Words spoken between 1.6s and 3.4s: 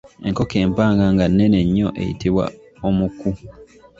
nnyo eyitibwa Omukku.